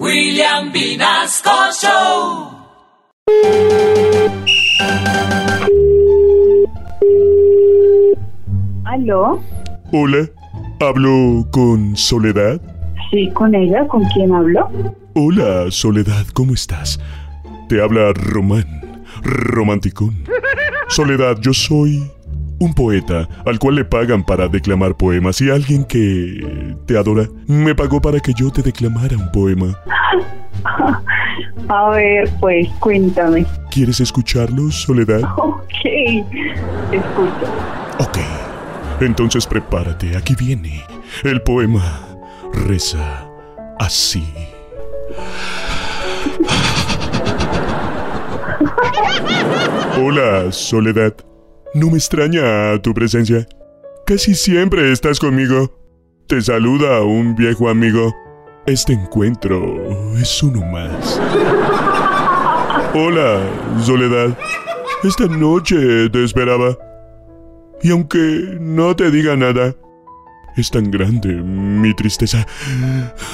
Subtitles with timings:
[0.00, 1.50] William Vinasco
[1.80, 2.50] Show.
[8.84, 9.40] ¿Aló?
[9.92, 10.28] Hola,
[10.80, 12.60] hablo con Soledad.
[13.12, 14.68] Sí, con ella, ¿con quién hablo?
[15.14, 16.98] Hola, Soledad, ¿cómo estás?
[17.68, 20.24] Te habla Román, romanticón.
[20.88, 22.02] Soledad, yo soy
[22.64, 27.74] un poeta al cual le pagan para declamar poemas y alguien que te adora me
[27.74, 29.78] pagó para que yo te declamara un poema.
[31.68, 33.46] A ver, pues cuéntame.
[33.70, 35.22] ¿Quieres escucharlo, Soledad?
[35.36, 35.64] Ok,
[36.92, 37.46] escucho.
[37.98, 38.18] Ok,
[39.00, 40.82] entonces prepárate, aquí viene.
[41.22, 42.00] El poema
[42.52, 43.28] reza
[43.78, 44.24] así.
[49.96, 51.14] Hola, Soledad.
[51.74, 53.48] No me extraña tu presencia.
[54.06, 55.76] Casi siempre estás conmigo.
[56.28, 58.14] Te saluda un viejo amigo.
[58.64, 61.20] Este encuentro es uno más.
[62.94, 63.40] Hola,
[63.80, 64.38] Soledad.
[65.02, 66.78] Esta noche te esperaba.
[67.82, 69.74] Y aunque no te diga nada,
[70.56, 72.46] es tan grande mi tristeza.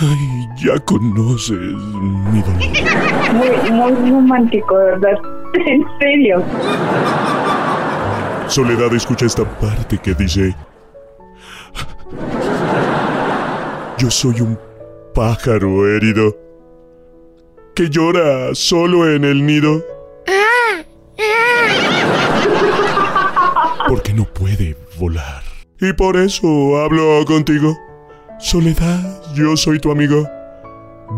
[0.00, 2.60] Ay, ya conoces mi dolor.
[3.34, 5.19] Muy, muy romántico, ¿verdad?
[5.66, 6.42] En serio.
[8.51, 10.55] Soledad, escucha esta parte que dice...
[13.97, 14.59] Yo soy un
[15.15, 16.37] pájaro herido
[17.77, 19.84] que llora solo en el nido
[23.87, 25.45] porque no puede volar.
[25.81, 27.78] Y por eso hablo contigo.
[28.41, 30.28] Soledad, yo soy tu amigo.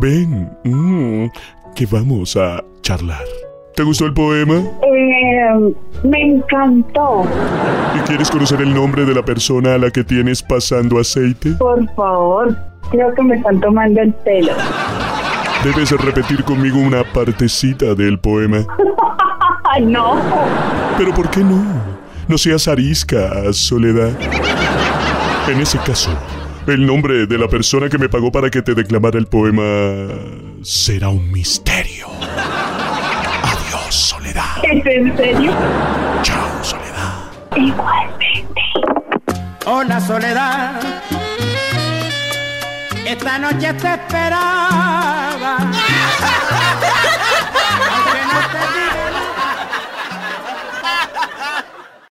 [0.01, 1.31] Ven, mm,
[1.75, 3.25] que vamos a charlar.
[3.75, 4.57] ¿Te gustó el poema?
[4.83, 7.25] Eh, me encantó.
[7.97, 11.53] ¿Y quieres conocer el nombre de la persona a la que tienes pasando aceite?
[11.53, 12.57] Por favor,
[12.91, 14.53] creo que me están tomando el pelo.
[15.65, 18.67] Debes repetir conmigo una partecita del poema.
[19.81, 20.21] No.
[20.99, 21.65] Pero ¿por qué no?
[22.29, 24.11] No seas arisca, Soledad.
[25.49, 26.11] En ese caso,
[26.67, 30.09] el nombre de la persona que me pagó para que te declamara el poema
[30.63, 32.09] será un misterio.
[34.73, 34.81] Adiós, Soledad.
[34.81, 35.53] ¿Es en serio?
[36.23, 37.13] Chao, Soledad.
[37.57, 38.63] Igualmente.
[39.67, 40.81] Hola Soledad,
[43.07, 45.59] esta noche te esperaba.